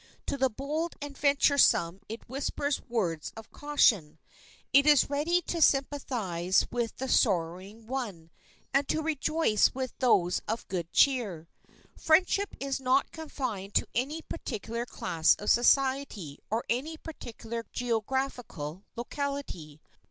[0.25, 4.17] To the bold and venturesome it whispers words of caution.
[4.73, 8.31] It is ready to sympathize with the sorrowing one,
[8.73, 11.47] and to rejoice with those of good cheer.
[11.95, 19.81] Friendship is not confined to any particular class of society or any particular geographical locality.